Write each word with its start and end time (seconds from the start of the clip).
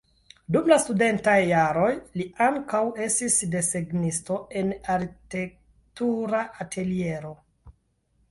Dum 0.53 0.67
la 0.69 0.77
studentaj 0.83 1.33
jaroj 1.49 1.89
li 2.21 2.25
ankaŭ 2.45 2.79
estis 3.07 3.35
desegnisto 3.57 4.37
en 4.63 4.71
arkitektura 4.95 6.41
ateliero. 6.65 7.35